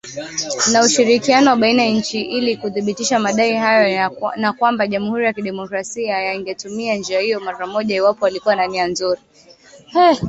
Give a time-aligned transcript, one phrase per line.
[0.71, 6.19] Na ushirikiano wa baina ya nchi ili kuthibitisha madai hayo na kwamba Jamuhuri ya kidemokrasia
[6.21, 9.21] ya ingetumia njia hiyo mara moja iwapo walikuwa na nia nzuri